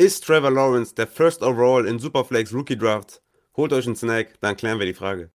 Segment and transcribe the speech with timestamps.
[0.00, 3.20] Ist Trevor Lawrence der First Overall in Superflex Rookie Draft?
[3.54, 5.30] Holt euch einen Snack, dann klären wir die Frage.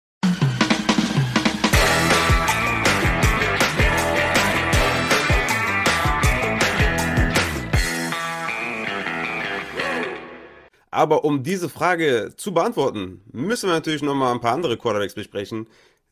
[10.90, 15.68] Aber um diese Frage zu beantworten, müssen wir natürlich nochmal ein paar andere Quarterbacks besprechen,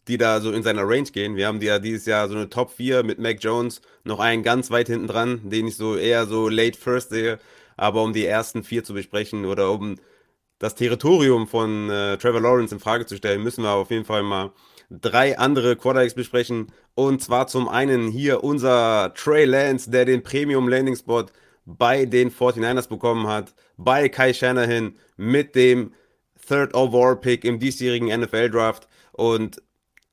[0.06, 1.34] die da so in seiner Range gehen.
[1.34, 4.70] Wir haben ja dieses Jahr so eine Top 4 mit Mac Jones, noch einen ganz
[4.70, 7.40] weit hinten dran, den ich so eher so late first sehe.
[7.76, 9.96] Aber um die ersten vier zu besprechen oder um
[10.58, 14.22] das Territorium von äh, Trevor Lawrence in Frage zu stellen, müssen wir auf jeden Fall
[14.22, 14.52] mal
[14.90, 16.72] drei andere Quarterbacks besprechen.
[16.94, 21.26] Und zwar zum einen hier unser Trey Lance, der den Premium Landing Spot
[21.66, 25.92] bei den 49ers bekommen hat, bei Kai Shanahan mit dem
[26.46, 29.62] Third Overall Pick im diesjährigen NFL Draft und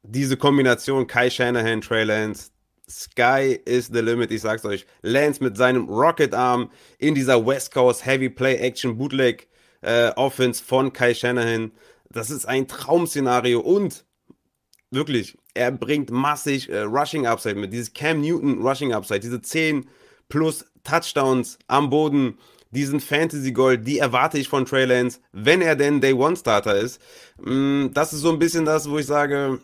[0.03, 2.51] diese Kombination Kai Shanahan, Trey Lance,
[2.91, 4.85] Sky is the limit, ich sag's euch.
[5.01, 6.69] Lance mit seinem Rocket Arm
[6.99, 9.47] in dieser West Coast Heavy Play Action Bootleg
[9.81, 11.71] äh, Offense von Kai Shanahan.
[12.09, 14.05] Das ist ein Traum-Szenario und
[14.91, 17.73] wirklich, er bringt massig äh, Rushing Upside mit.
[17.73, 19.87] Dieses Cam Newton Rushing Upside, diese 10
[20.29, 22.37] plus Touchdowns am Boden,
[22.71, 26.75] diesen Fantasy Gold, die erwarte ich von Trey Lance, wenn er denn Day One Starter
[26.75, 27.01] ist.
[27.37, 29.59] Mm, das ist so ein bisschen das, wo ich sage,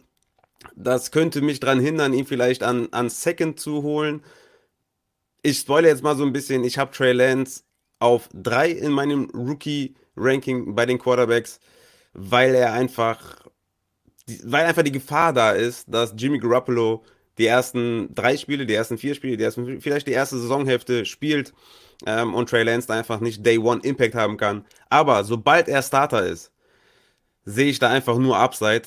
[0.75, 4.23] das könnte mich daran hindern, ihn vielleicht an, an Second zu holen.
[5.41, 7.63] Ich spoilere jetzt mal so ein bisschen, ich habe Trey Lance
[7.99, 11.59] auf 3 in meinem Rookie-Ranking bei den Quarterbacks,
[12.13, 13.45] weil er einfach,
[14.43, 17.03] weil einfach die Gefahr da ist, dass Jimmy Garoppolo
[17.37, 21.53] die ersten drei Spiele, die ersten vier Spiele, die ersten, vielleicht die erste Saisonhälfte spielt
[22.05, 24.65] ähm, und Trey Lance da einfach nicht Day One Impact haben kann.
[24.89, 26.51] Aber sobald er Starter ist,
[27.45, 28.83] sehe ich da einfach nur Upside.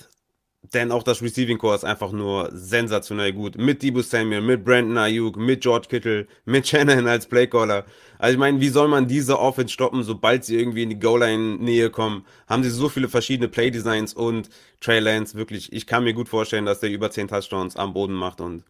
[0.63, 3.57] Denn auch das Receiving Core ist einfach nur sensationell gut.
[3.57, 7.87] Mit Debo Samuel, mit Brandon Ayuk, mit George Kittle, mit Shanahan als Playcaller.
[8.19, 11.89] Also ich meine, wie soll man diese Offense stoppen, sobald sie irgendwie in die Goal-Line-Nähe
[11.89, 12.27] kommen?
[12.47, 14.51] Haben sie so viele verschiedene Play-Designs und
[14.81, 18.15] Trey Lance, wirklich, ich kann mir gut vorstellen, dass der über 10 Touchdowns am Boden
[18.15, 18.65] macht und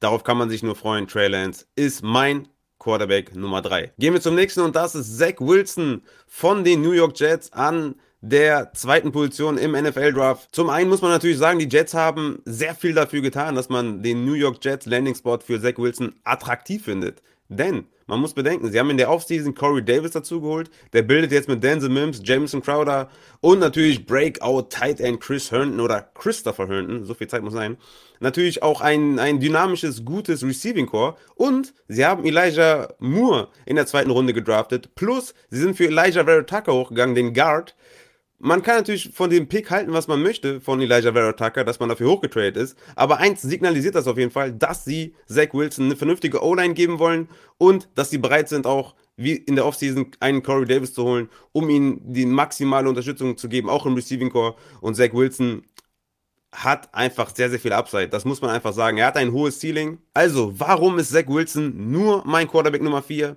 [0.00, 1.06] darauf kann man sich nur freuen.
[1.06, 2.48] Trey Lance ist mein
[2.80, 3.92] Quarterback Nummer 3.
[3.98, 7.94] Gehen wir zum nächsten und das ist Zach Wilson von den New York Jets an
[8.20, 10.48] der zweiten Position im NFL-Draft.
[10.52, 14.02] Zum einen muss man natürlich sagen, die Jets haben sehr viel dafür getan, dass man
[14.02, 17.22] den New York Jets Landing-Spot für Zach Wilson attraktiv findet.
[17.48, 20.70] Denn man muss bedenken, sie haben in der Offseason Corey Davis dazugeholt.
[20.92, 23.08] Der bildet jetzt mit Denzel Mims, Jameson Crowder
[23.40, 27.04] und natürlich Breakout Tight End Chris Herndon oder Christopher Herndon.
[27.04, 27.76] So viel Zeit muss sein.
[28.20, 31.16] Natürlich auch ein, ein dynamisches, gutes Receiving Core.
[31.36, 34.94] Und sie haben Elijah Moore in der zweiten Runde gedraftet.
[34.94, 37.76] Plus, sie sind für Elijah Vera Tucker hochgegangen, den Guard
[38.40, 41.80] man kann natürlich von dem Pick halten, was man möchte von Elijah Vera Tucker, dass
[41.80, 42.78] man dafür hochgetradet ist.
[42.94, 46.98] Aber eins signalisiert das auf jeden Fall, dass sie Zach Wilson eine vernünftige O-Line geben
[47.00, 47.28] wollen
[47.58, 51.28] und dass sie bereit sind, auch wie in der Offseason einen Corey Davis zu holen,
[51.50, 54.54] um ihm die maximale Unterstützung zu geben, auch im Receiving Core.
[54.80, 55.64] Und Zach Wilson
[56.52, 58.08] hat einfach sehr, sehr viel Upside.
[58.08, 58.98] Das muss man einfach sagen.
[58.98, 59.98] Er hat ein hohes Ceiling.
[60.14, 63.36] Also, warum ist Zach Wilson nur mein Quarterback Nummer 4?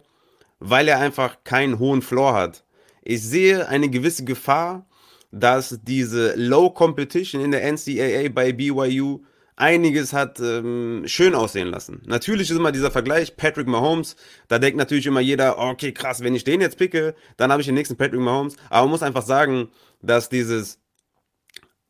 [0.60, 2.64] Weil er einfach keinen hohen Floor hat.
[3.02, 4.86] Ich sehe eine gewisse Gefahr,
[5.32, 9.22] dass diese Low Competition in der NCAA bei BYU
[9.56, 12.02] einiges hat ähm, schön aussehen lassen.
[12.06, 14.16] Natürlich ist immer dieser Vergleich Patrick Mahomes,
[14.48, 17.68] da denkt natürlich immer jeder, okay, krass, wenn ich den jetzt picke, dann habe ich
[17.68, 18.56] den nächsten Patrick Mahomes.
[18.70, 19.70] Aber man muss einfach sagen,
[20.02, 20.80] dass dieses,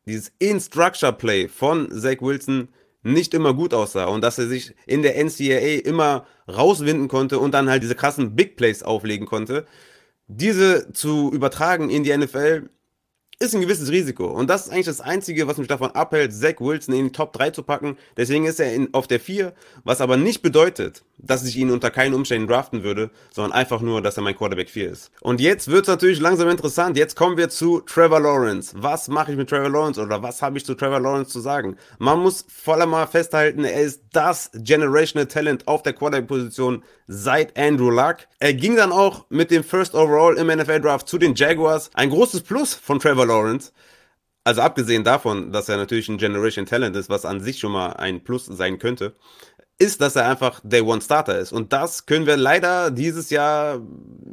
[0.06, 2.68] dieses In-Structure-Play von Zach Wilson
[3.02, 7.52] nicht immer gut aussah und dass er sich in der NCAA immer rauswinden konnte und
[7.52, 9.66] dann halt diese krassen Big Plays auflegen konnte.
[10.28, 12.68] Diese zu übertragen in die NFL
[13.42, 14.26] ist ein gewisses Risiko.
[14.26, 17.32] Und das ist eigentlich das Einzige, was mich davon abhält, Zach Wilson in die Top
[17.32, 17.98] 3 zu packen.
[18.16, 19.52] Deswegen ist er in, auf der 4,
[19.84, 24.02] was aber nicht bedeutet, dass ich ihn unter keinen Umständen draften würde, sondern einfach nur,
[24.02, 25.10] dass er mein Quarterback 4 ist.
[25.20, 26.96] Und jetzt wird es natürlich langsam interessant.
[26.96, 28.74] Jetzt kommen wir zu Trevor Lawrence.
[28.76, 31.76] Was mache ich mit Trevor Lawrence oder was habe ich zu Trevor Lawrence zu sagen?
[31.98, 37.90] Man muss voller mal festhalten, er ist das Generational Talent auf der Quarterback-Position seit Andrew
[37.90, 38.16] Luck.
[38.40, 41.90] Er ging dann auch mit dem First Overall im NFL Draft zu den Jaguars.
[41.94, 43.72] Ein großes Plus von Trevor Lawrence.
[44.44, 47.92] Also abgesehen davon, dass er natürlich ein Generation Talent ist, was an sich schon mal
[47.92, 49.14] ein Plus sein könnte,
[49.78, 51.52] ist, dass er einfach Day One Starter ist.
[51.52, 53.80] Und das können wir leider dieses Jahr,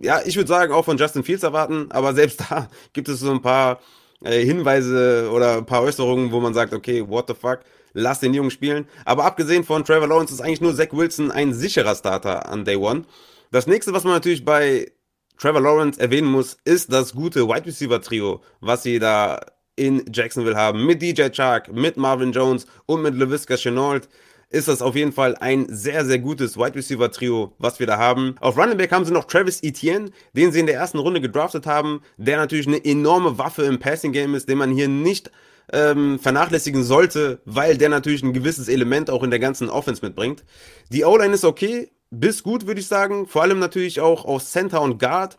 [0.01, 3.31] ja, ich würde sagen, auch von Justin Fields erwarten, aber selbst da gibt es so
[3.31, 3.79] ein paar
[4.23, 7.59] äh, Hinweise oder ein paar Äußerungen, wo man sagt, okay, what the fuck,
[7.93, 8.87] lass den Jungen spielen.
[9.05, 12.75] Aber abgesehen von Trevor Lawrence ist eigentlich nur Zach Wilson ein sicherer Starter an Day
[12.75, 13.03] One.
[13.51, 14.91] Das nächste, was man natürlich bei
[15.37, 19.39] Trevor Lawrence erwähnen muss, ist das gute Wide Receiver Trio, was sie da
[19.75, 20.85] in Jacksonville haben.
[20.85, 24.09] Mit DJ Chark, mit Marvin Jones und mit LaVisca Chenault.
[24.49, 27.97] Ist das auf jeden Fall ein sehr, sehr gutes Wide Receiver Trio, was wir da
[27.97, 28.35] haben.
[28.39, 31.67] Auf Running Back haben sie noch Travis Etienne, den sie in der ersten Runde gedraftet
[31.67, 35.31] haben, der natürlich eine enorme Waffe im Passing Game ist, den man hier nicht
[35.71, 40.43] ähm, vernachlässigen sollte, weil der natürlich ein gewisses Element auch in der ganzen Offense mitbringt.
[40.91, 43.27] Die O-Line ist okay, bis gut, würde ich sagen.
[43.27, 45.37] Vor allem natürlich auch auf Center und Guard.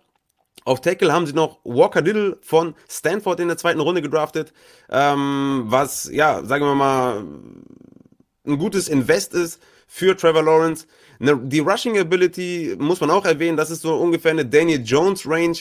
[0.65, 4.53] Auf Tackle haben sie noch Walker Little von Stanford in der zweiten Runde gedraftet,
[4.91, 7.25] ähm, was, ja, sagen wir mal,
[8.47, 10.87] ein gutes Invest ist für Trevor Lawrence.
[11.19, 15.27] Ne, die Rushing Ability muss man auch erwähnen, das ist so ungefähr eine Daniel Jones
[15.27, 15.57] Range.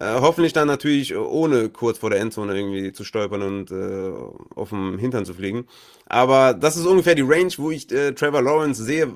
[0.00, 4.10] Äh, hoffentlich dann natürlich ohne kurz vor der Endzone irgendwie zu stolpern und äh,
[4.54, 5.66] auf dem Hintern zu fliegen.
[6.06, 9.06] Aber das ist ungefähr die Range, wo ich äh, Trevor Lawrence sehe,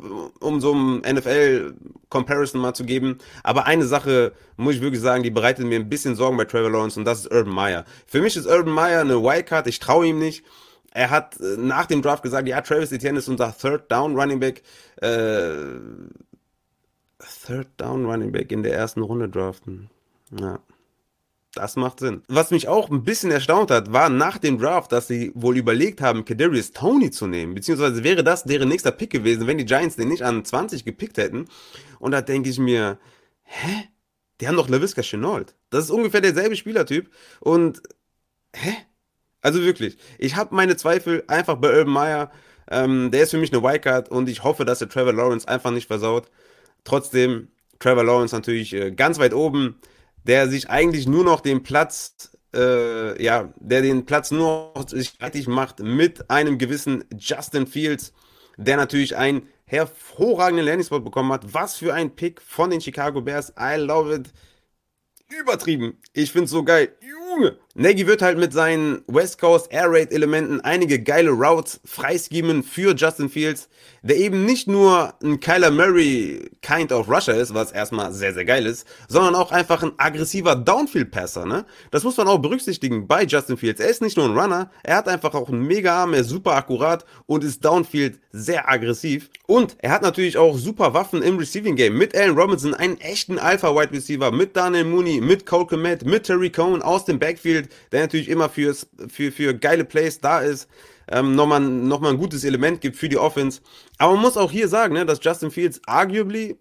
[0.41, 3.17] um so ein NFL-Comparison mal zu geben.
[3.43, 6.71] Aber eine Sache muss ich wirklich sagen, die bereitet mir ein bisschen Sorgen bei Trevor
[6.71, 7.87] Lawrence und das ist Urban Meyer.
[8.07, 10.45] Für mich ist Urban Meyer eine Wildcard, ich traue ihm nicht.
[10.97, 14.41] Er hat äh, nach dem Draft gesagt, ja, Travis Etienne ist unser Third Down Running
[14.41, 14.63] Back.
[15.03, 15.79] Äh,
[17.45, 19.91] Third Down Running Back in der ersten Runde draften.
[20.41, 20.59] Ja.
[21.53, 22.23] Das macht Sinn.
[22.29, 26.01] Was mich auch ein bisschen erstaunt hat, war nach dem Draft, dass sie wohl überlegt
[26.01, 27.55] haben, Kadarius Tony zu nehmen.
[27.55, 31.19] Beziehungsweise wäre das deren nächster Pick gewesen, wenn die Giants den nicht an 20 gepickt
[31.19, 31.45] hätten.
[31.99, 32.99] Und da denke ich mir,
[33.43, 33.89] hä?
[34.41, 35.55] Die haben doch LaVisca Chenault.
[35.69, 37.11] Das ist ungefähr derselbe Spielertyp.
[37.41, 37.83] Und,
[38.55, 38.77] hä?
[39.47, 42.33] Also wirklich, ich habe meine Zweifel einfach bei Urban Meyer.
[42.69, 45.71] Ähm, der ist für mich eine Wildcard und ich hoffe, dass der Trevor Lawrence einfach
[45.71, 46.29] nicht versaut.
[46.83, 47.47] Trotzdem,
[47.79, 49.81] Trevor Lawrence natürlich äh, ganz weit oben,
[50.25, 55.11] der sich eigentlich nur noch den Platz, äh, ja, der den Platz nur noch sich
[55.11, 58.15] fertig macht mit einem gewissen Justin Fields,
[58.57, 61.55] der natürlich einen hervorragenden Landing-Spot bekommen hat.
[61.55, 63.53] Was für ein Pick von den Chicago Bears.
[63.57, 64.33] I love it.
[65.41, 65.99] Übertrieben.
[66.15, 66.97] Ich find's so geil.
[67.01, 67.61] Junge.
[67.79, 72.95] Nagy wird halt mit seinen West Coast Air Raid Elementen einige geile Routes freischemen für
[72.95, 73.69] Justin Fields,
[74.01, 78.47] der eben nicht nur ein Kyler Murray Kind of Rusher ist, was erstmal sehr, sehr
[78.47, 81.67] geil ist, sondern auch einfach ein aggressiver Downfield Passer, ne?
[81.91, 83.79] Das muss man auch berücksichtigen bei Justin Fields.
[83.79, 86.31] Er ist nicht nur ein Runner, er hat einfach auch einen mega Arm, er ist
[86.31, 89.29] super akkurat und ist Downfield sehr aggressiv.
[89.47, 93.39] Und er hat natürlich auch super Waffen im Receiving Game mit Allen Robinson, einen echten
[93.39, 97.66] Alpha Wide Receiver, mit Daniel Mooney, mit Cole Komet, mit Terry Cohn aus dem Backfield,
[97.93, 100.69] der natürlich immer fürs, für, für geile Plays da ist,
[101.09, 103.61] ähm, nochmal, nochmal ein gutes Element gibt für die Offense.
[103.99, 106.57] Aber man muss auch hier sagen, ne, dass Justin Fields arguably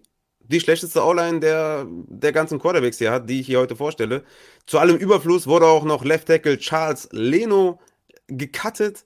[0.48, 4.22] die schlechteste O-Line der, der ganzen Quarterbacks hier hat, die ich hier heute vorstelle.
[4.66, 7.80] Zu allem Überfluss wurde auch noch Left Tackle Charles Leno
[8.28, 9.04] gecuttet.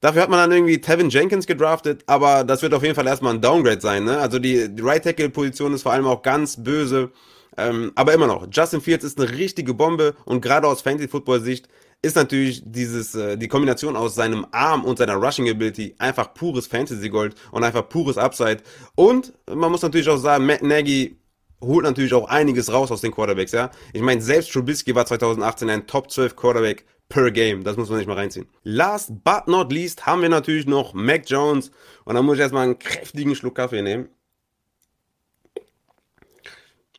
[0.00, 3.34] Dafür hat man dann irgendwie Tevin Jenkins gedraftet, aber das wird auf jeden Fall erstmal
[3.34, 4.04] ein Downgrade sein.
[4.04, 4.18] Ne?
[4.18, 7.10] Also die, die Right Tackle Position ist vor allem auch ganz böse.
[7.56, 11.40] Ähm, aber immer noch, Justin Fields ist eine richtige Bombe und gerade aus Fantasy Football
[11.40, 11.68] Sicht
[12.02, 16.66] ist natürlich dieses, äh, die Kombination aus seinem Arm und seiner Rushing Ability einfach pures
[16.66, 18.58] Fantasy Gold und einfach pures Upside.
[18.94, 21.16] Und man muss natürlich auch sagen, Matt Nagy
[21.62, 23.70] holt natürlich auch einiges raus aus den Quarterbacks, ja.
[23.94, 27.64] Ich meine, selbst Trubisky war 2018 ein Top 12 Quarterback per Game.
[27.64, 28.46] Das muss man nicht mal reinziehen.
[28.64, 31.70] Last but not least haben wir natürlich noch Mac Jones.
[32.04, 34.08] Und da muss ich erstmal einen kräftigen Schluck Kaffee nehmen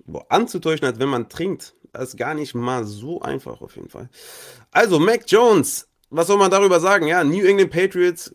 [0.05, 3.89] boah, anzutäuschen, als wenn man trinkt, das ist gar nicht mal so einfach auf jeden
[3.89, 4.09] Fall.
[4.71, 7.07] Also, Mac Jones, was soll man darüber sagen?
[7.07, 8.31] Ja, New England Patriots,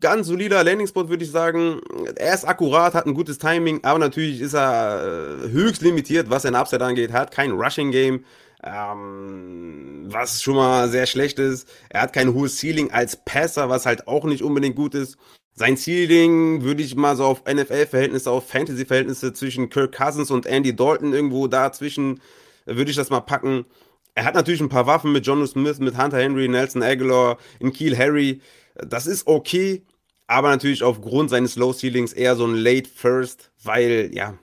[0.00, 1.80] ganz solider Landing-Spot, würde ich sagen.
[2.16, 6.42] Er ist akkurat, hat ein gutes Timing, aber natürlich ist er äh, höchst limitiert, was
[6.42, 7.12] sein Upside angeht.
[7.12, 8.24] hat kein Rushing-Game,
[8.64, 11.68] ähm, was schon mal sehr schlecht ist.
[11.88, 15.16] Er hat kein hohes Ceiling als Passer, was halt auch nicht unbedingt gut ist.
[15.54, 20.74] Sein Ceiling würde ich mal so auf NFL-Verhältnisse, auf Fantasy-Verhältnisse zwischen Kirk Cousins und Andy
[20.74, 22.20] Dalton irgendwo dazwischen,
[22.66, 23.66] äh, würde ich das mal packen.
[24.14, 27.72] Er hat natürlich ein paar Waffen mit John Smith, mit Hunter Henry, Nelson Aguilar, in
[27.72, 28.40] Kiel Harry.
[28.74, 29.82] Das ist okay,
[30.26, 34.38] aber natürlich aufgrund seines Low Ceilings eher so ein Late First, weil, ja,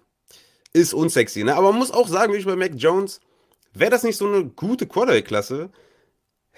[0.74, 1.44] ist unsexy.
[1.44, 1.56] Ne?
[1.56, 3.20] Aber man muss auch sagen, wie ich bei Mac Jones,
[3.74, 5.70] wäre das nicht so eine gute Quarterback-Klasse,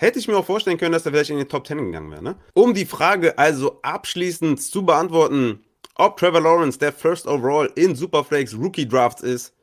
[0.01, 2.23] Hätte ich mir auch vorstellen können, dass er vielleicht in die Top 10 gegangen wäre.
[2.23, 2.35] Ne?
[2.55, 8.55] Um die Frage also abschließend zu beantworten, ob Trevor Lawrence der First Overall in Superflex
[8.55, 9.53] Rookie Drafts ist,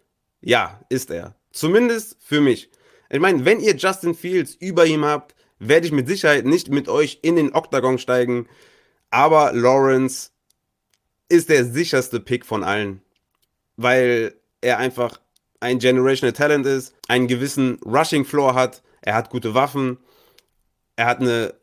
[0.41, 1.35] ja, ist er.
[1.51, 2.71] Zumindest für mich.
[3.11, 6.89] Ich meine, wenn ihr Justin Fields über ihm habt, werde ich mit Sicherheit nicht mit
[6.89, 8.47] euch in den Octagon steigen.
[9.11, 10.31] Aber Lawrence
[11.29, 13.03] ist der sicherste Pick von allen,
[13.77, 15.21] weil er einfach
[15.59, 19.99] ein Generational Talent ist, einen gewissen Rushing Floor hat, er hat gute Waffen,
[20.99, 21.55] er hat eine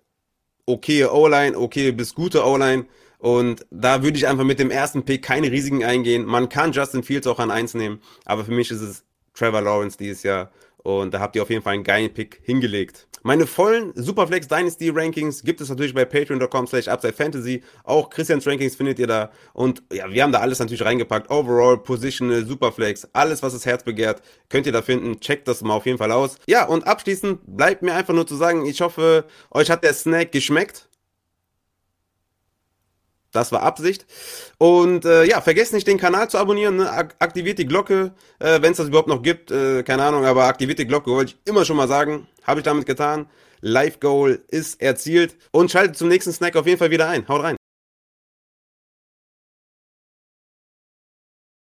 [0.65, 2.85] okaye O-Line, okay bis gute O-Line.
[3.19, 6.25] Und da würde ich einfach mit dem ersten Pick keine Risiken eingehen.
[6.25, 9.97] Man kann Justin Fields auch an 1 nehmen, aber für mich ist es Trevor Lawrence
[9.97, 10.51] dieses Jahr.
[10.77, 13.07] Und da habt ihr auf jeden Fall einen geilen Pick hingelegt.
[13.27, 17.63] Meine vollen Superflex Dynasty Rankings gibt es natürlich bei patreon.com slash Fantasy.
[17.83, 19.31] Auch Christians Rankings findet ihr da.
[19.53, 21.31] Und ja, wir haben da alles natürlich reingepackt.
[21.31, 25.19] Overall, Positional, Superflex, alles, was das Herz begehrt, könnt ihr da finden.
[25.21, 26.37] Checkt das mal auf jeden Fall aus.
[26.45, 30.31] Ja, und abschließend bleibt mir einfach nur zu sagen, ich hoffe, euch hat der Snack
[30.31, 30.87] geschmeckt.
[33.35, 34.05] Das war Absicht.
[34.57, 36.77] Und äh, ja, vergesst nicht, den Kanal zu abonnieren.
[36.77, 36.89] Ne?
[37.19, 39.51] Aktiviert die Glocke, äh, wenn es das überhaupt noch gibt.
[39.51, 42.27] Äh, keine Ahnung, aber aktiviert die Glocke, wollte ich immer schon mal sagen.
[42.43, 43.27] Habe ich damit getan.
[43.61, 45.35] Live Goal ist erzielt.
[45.51, 47.27] Und schaltet zum nächsten Snack auf jeden Fall wieder ein.
[47.27, 47.55] Haut rein.